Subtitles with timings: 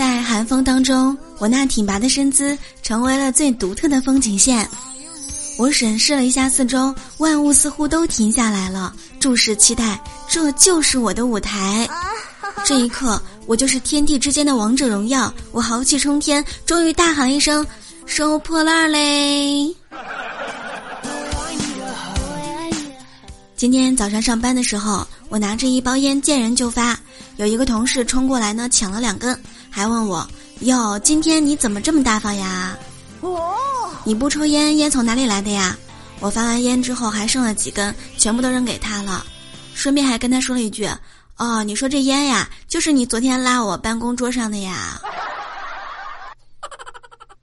[0.00, 4.66] 在寒风当中，我那挺拔的身姿成为了最独特的风景线。
[5.58, 11.86] 我审视了一下四周，万物似乎都停下来了，注视期待，这就是我的舞台。
[12.64, 15.30] 这一刻，我就是天地之间的王者荣耀。
[15.52, 17.66] 我豪气冲天，终于大喊一声
[18.06, 19.66] ：“收破烂嘞！”
[23.60, 26.98] 今天早上上班的时候，我拿着一包烟见人就发，
[27.36, 29.38] 有一个同事冲过来呢，抢了两根，
[29.68, 30.26] 还问我
[30.64, 32.74] ：“哟，今天你怎么这么大方呀？”。
[34.02, 35.76] 你不抽烟，烟从哪里来的呀？
[36.20, 39.26] 我发完烟之后还剩了几根，全部都扔给他了，
[39.74, 40.88] 顺便还跟他说了一句
[41.36, 44.98] ：“哦，你说这烟呀，就是你昨天拉我办公桌上的呀。”